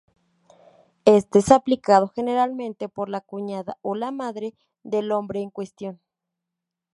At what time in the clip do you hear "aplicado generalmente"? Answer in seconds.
1.51-2.89